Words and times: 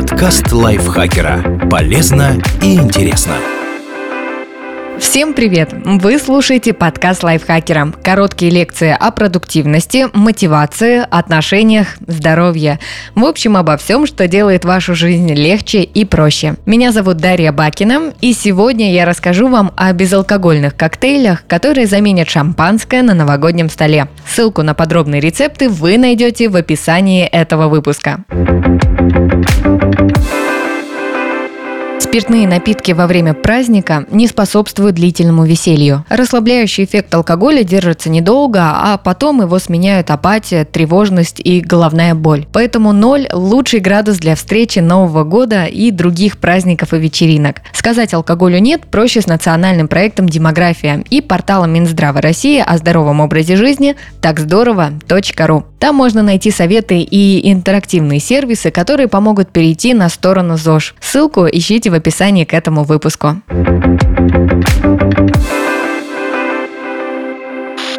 Подкаст 0.00 0.50
лайфхакера. 0.50 1.68
Полезно 1.70 2.40
и 2.62 2.76
интересно. 2.76 3.34
Всем 4.98 5.34
привет! 5.34 5.74
Вы 5.84 6.18
слушаете 6.18 6.72
подкаст 6.72 7.22
лайфхакера. 7.22 7.92
Короткие 8.02 8.50
лекции 8.50 8.96
о 8.98 9.10
продуктивности, 9.10 10.06
мотивации, 10.14 11.04
отношениях, 11.10 11.98
здоровье. 12.06 12.78
В 13.14 13.26
общем, 13.26 13.58
обо 13.58 13.76
всем, 13.76 14.06
что 14.06 14.26
делает 14.26 14.64
вашу 14.64 14.94
жизнь 14.94 15.34
легче 15.34 15.82
и 15.82 16.06
проще. 16.06 16.54
Меня 16.64 16.92
зовут 16.92 17.18
Дарья 17.18 17.52
Бакина, 17.52 18.14
и 18.22 18.32
сегодня 18.32 18.94
я 18.94 19.04
расскажу 19.04 19.48
вам 19.48 19.70
о 19.76 19.92
безалкогольных 19.92 20.76
коктейлях, 20.76 21.46
которые 21.46 21.86
заменят 21.86 22.30
шампанское 22.30 23.02
на 23.02 23.12
новогоднем 23.12 23.68
столе. 23.68 24.08
Ссылку 24.26 24.62
на 24.62 24.72
подробные 24.72 25.20
рецепты 25.20 25.68
вы 25.68 25.98
найдете 25.98 26.48
в 26.48 26.56
описании 26.56 27.26
этого 27.26 27.68
выпуска. 27.68 28.24
Спиртные 32.00 32.48
напитки 32.48 32.92
во 32.92 33.06
время 33.06 33.34
праздника 33.34 34.04
не 34.10 34.26
способствуют 34.26 34.96
длительному 34.96 35.44
веселью. 35.44 36.04
Расслабляющий 36.08 36.84
эффект 36.84 37.14
алкоголя 37.14 37.62
держится 37.62 38.08
недолго, 38.10 38.62
а 38.62 38.96
потом 38.96 39.42
его 39.42 39.58
сменяют 39.58 40.10
апатия, 40.10 40.64
тревожность 40.64 41.40
и 41.44 41.60
головная 41.60 42.14
боль. 42.14 42.46
Поэтому 42.52 42.92
ноль– 42.92 43.28
лучший 43.32 43.80
градус 43.80 44.18
для 44.18 44.34
встречи 44.34 44.80
Нового 44.80 45.24
года 45.24 45.66
и 45.66 45.90
других 45.90 46.38
праздников 46.38 46.94
и 46.94 46.98
вечеринок. 46.98 47.58
Сказать 47.72 48.14
алкоголю 48.14 48.58
«нет» 48.58 48.86
проще 48.86 49.20
с 49.20 49.26
национальным 49.26 49.86
проектом 49.86 50.28
«Демография» 50.28 51.04
и 51.10 51.20
порталом 51.20 51.72
Минздрава 51.74 52.20
России 52.20 52.64
о 52.66 52.78
здоровом 52.78 53.20
образе 53.20 53.56
жизни 53.56 53.94
так 54.20 54.40
здорово.ру. 54.40 55.64
Там 55.80 55.96
можно 55.96 56.22
найти 56.22 56.50
советы 56.50 57.00
и 57.00 57.50
интерактивные 57.50 58.20
сервисы, 58.20 58.70
которые 58.70 59.08
помогут 59.08 59.50
перейти 59.50 59.94
на 59.94 60.10
сторону 60.10 60.58
ЗОЖ. 60.58 60.94
Ссылку 61.00 61.46
ищите 61.50 61.88
в 61.90 61.94
описании 61.94 62.44
к 62.44 62.52
этому 62.52 62.84
выпуску. 62.84 63.40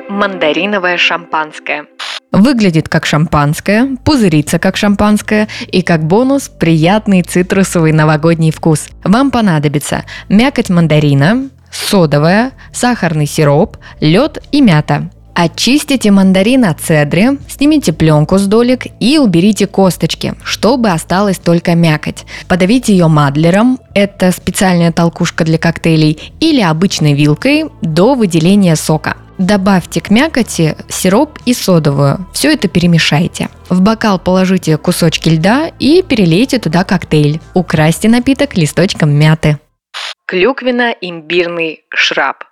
Мандариновое 0.08 0.98
шампанское. 0.98 1.88
Выглядит 2.32 2.88
как 2.88 3.08
шампанское, 3.08 3.98
пузырится 4.06 4.60
как 4.60 4.78
шампанское 4.78 5.48
и 5.72 5.82
как 5.82 6.04
бонус 6.04 6.50
приятный 6.50 7.24
цитрусовый 7.24 7.94
новогодний 7.94 8.52
вкус. 8.52 8.90
Вам 9.04 9.32
понадобится 9.32 10.06
мякоть 10.30 10.70
мандарина, 10.70 11.50
содовая, 11.72 12.52
сахарный 12.72 13.26
сироп, 13.26 13.78
лед 14.00 14.38
и 14.52 14.62
мята– 14.62 15.10
Очистите 15.34 16.12
мандарин 16.12 16.66
от 16.66 16.82
цедры, 16.82 17.38
снимите 17.48 17.94
пленку 17.94 18.38
с 18.38 18.46
долек 18.48 18.88
и 19.00 19.18
уберите 19.18 19.66
косточки, 19.66 20.34
чтобы 20.44 20.90
осталась 20.90 21.40
только 21.40 21.74
мякоть. 21.74 22.26
Подавите 22.48 22.92
ее 22.94 23.08
мадлером, 23.08 23.80
это 23.94 24.32
специальная 24.32 24.92
толкушка 24.92 25.46
для 25.46 25.58
коктейлей, 25.58 26.34
или 26.40 26.62
обычной 26.62 27.14
вилкой 27.14 27.66
до 27.82 28.14
выделения 28.14 28.76
сока. 28.76 29.16
Добавьте 29.38 30.02
к 30.02 30.12
мякоти 30.12 30.76
сироп 30.90 31.40
и 31.46 31.54
содовую. 31.54 32.28
Все 32.34 32.54
это 32.54 32.68
перемешайте. 32.68 33.50
В 33.70 33.82
бокал 33.82 34.20
положите 34.20 34.78
кусочки 34.78 35.30
льда 35.30 35.72
и 35.80 36.04
перелейте 36.04 36.60
туда 36.60 36.84
коктейль. 36.84 37.40
Украсьте 37.56 38.08
напиток 38.10 38.56
листочком 38.56 39.10
мяты. 39.12 39.58
Клюквенно-имбирный 40.28 41.80
шраб 41.90 42.44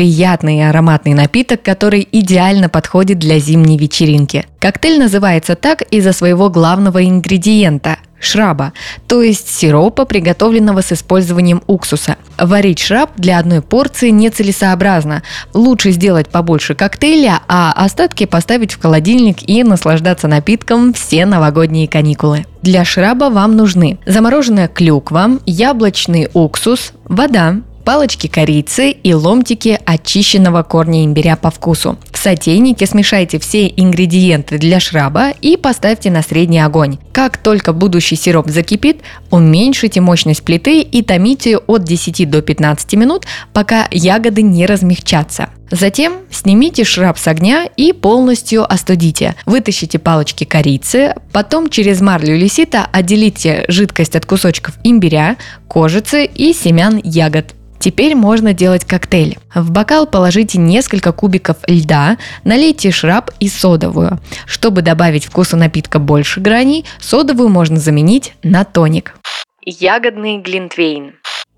приятный 0.00 0.60
и 0.60 0.62
ароматный 0.62 1.12
напиток, 1.12 1.60
который 1.62 2.08
идеально 2.10 2.70
подходит 2.70 3.18
для 3.18 3.38
зимней 3.38 3.76
вечеринки. 3.76 4.46
Коктейль 4.58 4.98
называется 4.98 5.56
так 5.56 5.82
из-за 5.82 6.14
своего 6.14 6.48
главного 6.48 7.04
ингредиента– 7.04 7.98
шраба, 8.18 8.72
то 9.08 9.22
есть 9.22 9.48
сиропа, 9.48 10.04
приготовленного 10.04 10.82
с 10.82 10.92
использованием 10.92 11.62
уксуса. 11.66 12.16
Варить 12.38 12.78
шраб 12.78 13.10
для 13.16 13.38
одной 13.38 13.60
порции 13.62 14.10
нецелесообразно. 14.10 15.22
Лучше 15.52 15.90
сделать 15.90 16.28
побольше 16.28 16.74
коктейля, 16.74 17.40
а 17.48 17.72
остатки 17.72 18.26
поставить 18.26 18.72
в 18.72 18.80
холодильник 18.80 19.48
и 19.48 19.62
наслаждаться 19.64 20.28
напитком 20.28 20.92
все 20.92 21.26
новогодние 21.26 21.88
каникулы. 21.88 22.46
Для 22.62 22.84
шраба 22.84 23.30
вам 23.30 23.56
нужны 23.56 23.98
замороженная 24.06 24.68
клюква, 24.68 25.38
яблочный 25.46 26.28
уксус, 26.32 26.92
вода, 27.04 27.56
палочки 27.84 28.26
корицы 28.26 28.90
и 28.90 29.14
ломтики 29.14 29.78
очищенного 29.84 30.62
корня 30.62 31.04
имбиря 31.04 31.36
по 31.36 31.50
вкусу. 31.50 31.98
В 32.12 32.18
сотейнике 32.18 32.86
смешайте 32.86 33.38
все 33.38 33.66
ингредиенты 33.66 34.58
для 34.58 34.80
шраба 34.80 35.30
и 35.30 35.56
поставьте 35.56 36.10
на 36.10 36.22
средний 36.22 36.60
огонь. 36.60 36.98
Как 37.12 37.38
только 37.38 37.72
будущий 37.72 38.16
сироп 38.16 38.48
закипит, 38.48 39.00
уменьшите 39.30 40.00
мощность 40.00 40.42
плиты 40.42 40.82
и 40.82 41.02
томите 41.02 41.58
от 41.58 41.84
10 41.84 42.28
до 42.28 42.42
15 42.42 42.94
минут, 42.94 43.26
пока 43.52 43.88
ягоды 43.90 44.42
не 44.42 44.66
размягчатся. 44.66 45.50
Затем 45.70 46.14
снимите 46.30 46.84
шраб 46.84 47.16
с 47.16 47.28
огня 47.28 47.68
и 47.76 47.92
полностью 47.92 48.70
остудите. 48.70 49.36
Вытащите 49.46 49.98
палочки 49.98 50.44
корицы, 50.44 51.14
потом 51.32 51.70
через 51.70 52.00
марлю 52.00 52.34
или 52.34 52.48
сито 52.48 52.86
отделите 52.90 53.64
жидкость 53.68 54.16
от 54.16 54.26
кусочков 54.26 54.74
имбиря, 54.82 55.36
кожицы 55.68 56.24
и 56.24 56.52
семян 56.52 57.00
ягод. 57.02 57.54
Теперь 57.80 58.14
можно 58.14 58.52
делать 58.52 58.84
коктейль. 58.84 59.38
В 59.54 59.70
бокал 59.70 60.06
положите 60.06 60.58
несколько 60.58 61.12
кубиков 61.12 61.56
льда, 61.66 62.18
налейте 62.44 62.90
шраб 62.90 63.30
и 63.40 63.48
содовую. 63.48 64.20
Чтобы 64.44 64.82
добавить 64.82 65.24
вкусу 65.24 65.56
напитка 65.56 65.98
больше 65.98 66.40
граней, 66.40 66.84
содовую 67.00 67.48
можно 67.48 67.78
заменить 67.78 68.34
на 68.42 68.64
тоник. 68.64 69.14
Ягодный 69.64 70.38
глинтвейн. 70.38 71.14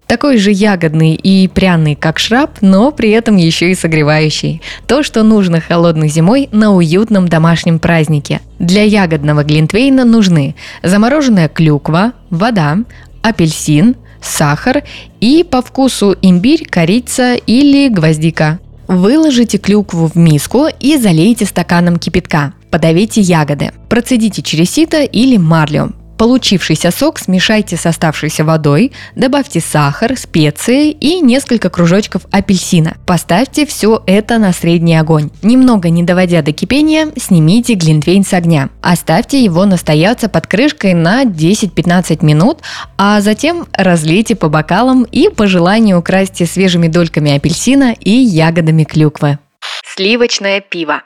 Такой 0.06 0.36
же 0.36 0.52
ягодный 0.52 1.14
и 1.14 1.48
пряный, 1.48 1.96
как 1.96 2.20
шраб, 2.20 2.58
но 2.60 2.92
при 2.92 3.10
этом 3.10 3.36
еще 3.36 3.72
и 3.72 3.74
согревающий. 3.74 4.62
То, 4.86 5.02
что 5.02 5.24
нужно 5.24 5.60
холодной 5.60 6.08
зимой 6.08 6.48
на 6.52 6.72
уютном 6.72 7.26
домашнем 7.26 7.80
празднике. 7.80 8.40
Для 8.60 8.84
ягодного 8.84 9.42
глинтвейна 9.42 10.04
нужны 10.04 10.54
замороженная 10.84 11.48
клюква, 11.48 12.12
вода, 12.30 12.78
апельсин, 13.22 13.96
сахар 14.22 14.82
и 15.20 15.44
по 15.48 15.62
вкусу 15.62 16.16
имбирь, 16.22 16.66
корица 16.68 17.34
или 17.34 17.88
гвоздика. 17.88 18.58
Выложите 18.88 19.58
клюкву 19.58 20.06
в 20.08 20.16
миску 20.16 20.66
и 20.80 20.96
залейте 20.96 21.46
стаканом 21.46 21.98
кипятка. 21.98 22.52
Подавите 22.70 23.20
ягоды. 23.20 23.70
Процедите 23.88 24.42
через 24.42 24.70
сито 24.70 25.02
или 25.02 25.36
марлю. 25.36 25.92
Получившийся 26.22 26.92
сок 26.92 27.18
смешайте 27.18 27.76
с 27.76 27.84
оставшейся 27.84 28.44
водой, 28.44 28.92
добавьте 29.16 29.58
сахар, 29.58 30.16
специи 30.16 30.92
и 30.92 31.18
несколько 31.18 31.68
кружочков 31.68 32.26
апельсина. 32.30 32.96
Поставьте 33.08 33.66
все 33.66 34.00
это 34.06 34.38
на 34.38 34.52
средний 34.52 34.94
огонь. 34.94 35.30
Немного 35.42 35.90
не 35.90 36.04
доводя 36.04 36.42
до 36.42 36.52
кипения, 36.52 37.08
снимите 37.16 37.74
глинтвейн 37.74 38.24
с 38.24 38.34
огня. 38.34 38.68
Оставьте 38.82 39.42
его 39.42 39.64
настояться 39.64 40.28
под 40.28 40.46
крышкой 40.46 40.94
на 40.94 41.24
10-15 41.24 42.24
минут, 42.24 42.60
а 42.96 43.20
затем 43.20 43.66
разлейте 43.72 44.36
по 44.36 44.48
бокалам 44.48 45.02
и 45.02 45.28
по 45.28 45.48
желанию 45.48 45.98
украсьте 45.98 46.46
свежими 46.46 46.86
дольками 46.86 47.34
апельсина 47.34 47.96
и 47.98 48.12
ягодами 48.12 48.84
клюквы. 48.84 49.40
Сливочное 49.84 50.60
пиво. 50.60 51.02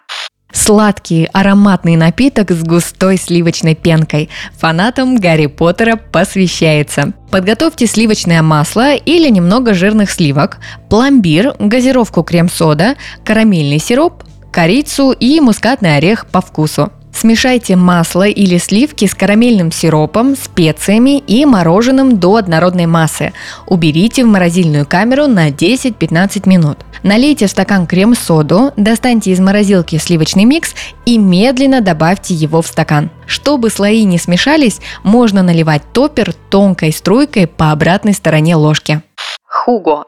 Сладкий 0.52 1.28
ароматный 1.32 1.96
напиток 1.96 2.50
с 2.50 2.62
густой 2.62 3.16
сливочной 3.18 3.74
пенкой. 3.74 4.30
Фанатам 4.58 5.16
Гарри 5.16 5.46
Поттера 5.46 5.96
посвящается. 5.96 7.12
Подготовьте 7.30 7.86
сливочное 7.86 8.42
масло 8.42 8.94
или 8.94 9.28
немного 9.28 9.74
жирных 9.74 10.10
сливок, 10.10 10.58
пломбир, 10.88 11.54
газировку 11.58 12.22
крем-сода, 12.22 12.96
карамельный 13.24 13.78
сироп, 13.78 14.24
корицу 14.52 15.12
и 15.12 15.40
мускатный 15.40 15.96
орех 15.96 16.26
по 16.26 16.40
вкусу. 16.40 16.92
Смешайте 17.16 17.76
масло 17.76 18.26
или 18.26 18.58
сливки 18.58 19.06
с 19.06 19.14
карамельным 19.14 19.72
сиропом, 19.72 20.36
специями 20.36 21.18
и 21.18 21.46
мороженым 21.46 22.18
до 22.18 22.36
однородной 22.36 22.84
массы. 22.84 23.32
Уберите 23.66 24.22
в 24.22 24.28
морозильную 24.28 24.84
камеру 24.84 25.26
на 25.26 25.48
10-15 25.48 26.46
минут. 26.46 26.76
Налейте 27.02 27.46
в 27.46 27.50
стакан 27.50 27.86
крем-соду, 27.86 28.72
достаньте 28.76 29.30
из 29.30 29.40
морозилки 29.40 29.96
сливочный 29.96 30.44
микс 30.44 30.74
и 31.06 31.16
медленно 31.16 31.80
добавьте 31.80 32.34
его 32.34 32.60
в 32.60 32.66
стакан. 32.66 33.08
Чтобы 33.26 33.70
слои 33.70 34.04
не 34.04 34.18
смешались, 34.18 34.80
можно 35.02 35.42
наливать 35.42 35.84
топпер 35.94 36.34
тонкой 36.50 36.92
струйкой 36.92 37.46
по 37.46 37.72
обратной 37.72 38.12
стороне 38.12 38.56
ложки. 38.56 39.00
Хуго. 39.42 40.04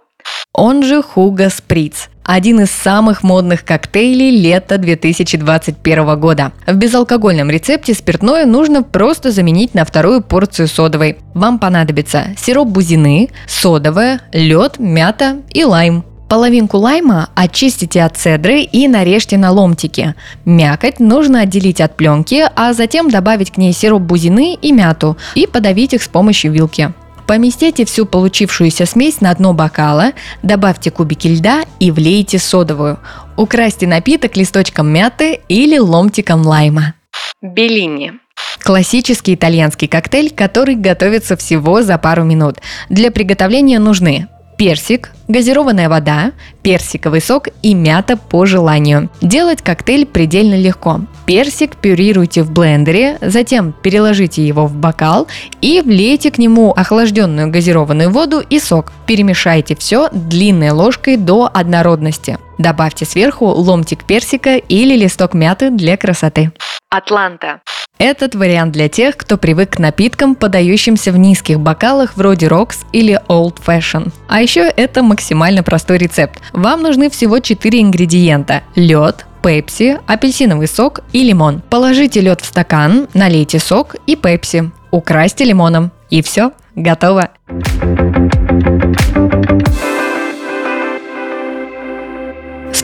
Он 0.53 0.83
же 0.83 1.03
Хуго 1.03 1.49
Сприц 1.49 2.11
один 2.29 2.61
из 2.61 2.71
самых 2.71 3.23
модных 3.23 3.65
коктейлей 3.65 4.31
лета 4.31 4.77
2021 4.77 6.21
года. 6.21 6.53
В 6.67 6.75
безалкогольном 6.75 7.49
рецепте 7.49 7.95
спиртное 7.95 8.45
нужно 8.45 8.83
просто 8.83 9.33
заменить 9.33 9.73
на 9.73 9.87
вторую 9.87 10.21
порцию 10.21 10.69
содовой. 10.69 11.17
Вам 11.33 11.59
понадобится 11.59 12.27
сироп 12.37 12.69
бузины, 12.69 13.31
содовая, 13.47 14.21
лед, 14.33 14.79
мята 14.79 15.39
и 15.55 15.65
лайм. 15.65 16.05
Половинку 16.29 16.77
лайма 16.77 17.31
очистите 17.35 18.03
от 18.03 18.19
цедры 18.19 18.61
и 18.61 18.87
нарежьте 18.89 19.39
на 19.39 19.51
ломтики. 19.51 20.15
Мякоть 20.45 21.01
нужно 21.01 21.41
отделить 21.41 21.81
от 21.81 21.97
пленки, 21.97 22.45
а 22.55 22.75
затем 22.75 23.09
добавить 23.09 23.53
к 23.53 23.57
ней 23.57 23.73
сироп 23.73 24.03
бузины 24.03 24.55
и 24.61 24.71
мяту 24.71 25.17
и 25.35 25.47
подавить 25.47 25.95
их 25.95 26.03
с 26.03 26.09
помощью 26.09 26.53
вилки. 26.53 26.93
Поместите 27.29 27.85
всю 27.85 28.07
получившуюся 28.07 28.87
смесь 28.87 29.21
на 29.21 29.35
дно 29.35 29.53
бокала, 29.53 30.13
добавьте 30.43 30.91
кубики 30.91 31.29
льда 31.29 31.65
и 31.79 31.91
влейте 31.91 32.39
содовую. 32.39 32.99
Украсьте 33.37 33.87
напиток 33.87 34.35
листочком 34.39 34.89
мяты 34.89 35.41
или 35.47 35.79
ломтиком 35.79 36.41
лайма. 36.47 36.95
Беллини. 37.43 38.15
Классический 38.61 39.35
итальянский 39.35 39.89
коктейль, 39.89 40.31
который 40.35 40.75
готовится 40.75 41.37
всего 41.37 41.83
за 41.83 41.99
пару 41.99 42.25
минут. 42.25 42.61
Для 42.89 43.11
приготовления 43.11 43.79
нужны 43.79 44.27
персик, 44.59 45.13
газированная 45.29 45.89
вода, 45.89 46.33
персиковый 46.63 47.23
сок 47.23 47.49
и 47.63 47.73
мята 47.73 48.17
по 48.17 48.45
желанию. 48.45 49.09
Делать 49.23 49.63
коктейль 49.63 50.05
предельно 50.05 50.59
легко. 50.59 51.01
Персик 51.25 51.77
пюрируйте 51.77 52.43
в 52.43 52.51
блендере, 52.51 53.17
затем 53.23 53.73
переложите 53.83 54.47
его 54.47 54.67
в 54.67 54.75
бокал 54.75 55.29
и 55.63 55.81
влейте 55.81 56.31
к 56.31 56.39
нему 56.39 56.73
охлажденную 56.73 57.51
газированную 57.51 58.11
воду 58.11 58.41
и 58.41 58.59
сок. 58.59 58.93
Перемешайте 59.07 59.77
все 59.77 60.09
длинной 60.13 60.71
ложкой 60.71 61.17
до 61.17 61.49
однородности. 61.53 62.39
Добавьте 62.59 63.05
сверху 63.05 63.47
ломтик 63.47 64.05
персика 64.05 64.57
или 64.57 64.97
листок 64.97 65.33
мяты 65.35 65.71
для 65.71 65.97
красоты. 65.97 66.51
Атланта. 66.91 67.61
Этот 67.99 68.37
вариант 68.37 68.73
для 68.73 68.89
тех, 68.89 69.17
кто 69.17 69.37
привык 69.37 69.71
к 69.71 69.79
напиткам, 69.81 70.37
подающимся 70.37 71.11
в 71.11 71.19
низких 71.19 71.59
бокалах 71.59 72.17
вроде 72.17 72.47
Rocks 72.47 72.87
или 72.93 73.21
Old 73.29 73.57
Fashion. 73.65 74.13
А 74.29 74.41
еще 74.41 74.61
это 74.61 75.03
максимально 75.03 75.65
простой 75.65 75.99
рецепт. 75.99 76.41
Вам 76.53 76.83
нужны 76.83 77.11
всего 77.11 77.41
4 77.41 77.81
ингредиента– 77.81 78.63
лед, 78.77 79.27
пепси, 79.43 79.99
апельсиновый 80.07 80.69
сок 80.69 81.01
и 81.13 81.25
лимон. 81.25 81.61
Положите 81.69 82.21
лед 82.21 82.41
в 82.41 82.47
стакан, 82.47 83.09
налейте 83.15 83.59
сок 83.59 83.97
и 84.07 84.15
пепси. 84.15 84.71
Украсьте 84.93 85.45
лимоном. 85.45 85.91
И 86.09 86.23
все, 86.23 86.53
готово. 86.77 87.31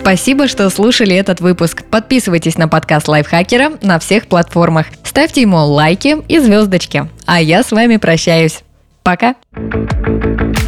Спасибо, 0.05 0.49
что 0.49 0.69
слушали 0.69 1.17
этот 1.17 1.41
выпуск. 1.41 1.83
Подписывайтесь 1.83 2.59
на 2.59 2.69
подкаст 2.69 3.09
Лайфхакера 3.09 3.79
на 3.81 3.99
всех 3.99 4.27
платформах. 4.27 4.89
Ставьте 5.03 5.41
ему 5.41 5.57
лайки 5.57 6.19
и 6.29 6.39
звездочки. 6.41 7.09
А 7.25 7.41
я 7.41 7.63
с 7.63 7.73
вами 7.73 7.97
прощаюсь. 7.97 8.61
Пока. 9.03 9.35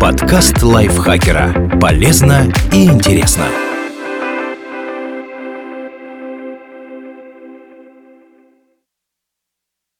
Подкаст 0.00 0.62
Лайфхакера. 0.62 1.78
Полезно 1.78 2.50
и 2.72 2.86
интересно. 2.86 3.44